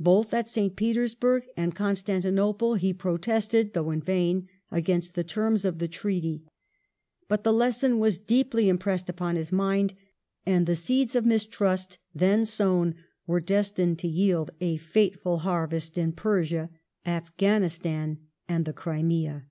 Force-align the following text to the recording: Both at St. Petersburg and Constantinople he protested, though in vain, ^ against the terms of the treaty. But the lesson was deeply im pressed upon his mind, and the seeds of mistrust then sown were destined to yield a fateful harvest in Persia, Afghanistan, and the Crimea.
Both 0.00 0.34
at 0.34 0.48
St. 0.48 0.74
Petersburg 0.74 1.44
and 1.56 1.72
Constantinople 1.76 2.74
he 2.74 2.92
protested, 2.92 3.72
though 3.72 3.92
in 3.92 4.00
vain, 4.02 4.40
^ 4.42 4.46
against 4.72 5.14
the 5.14 5.22
terms 5.22 5.64
of 5.64 5.78
the 5.78 5.86
treaty. 5.86 6.42
But 7.28 7.44
the 7.44 7.52
lesson 7.52 8.00
was 8.00 8.18
deeply 8.18 8.68
im 8.68 8.78
pressed 8.78 9.08
upon 9.08 9.36
his 9.36 9.52
mind, 9.52 9.94
and 10.44 10.66
the 10.66 10.74
seeds 10.74 11.14
of 11.14 11.24
mistrust 11.24 11.98
then 12.12 12.44
sown 12.46 12.96
were 13.28 13.38
destined 13.38 14.00
to 14.00 14.08
yield 14.08 14.50
a 14.60 14.76
fateful 14.76 15.38
harvest 15.38 15.96
in 15.96 16.14
Persia, 16.14 16.70
Afghanistan, 17.06 18.18
and 18.48 18.64
the 18.64 18.72
Crimea. 18.72 19.44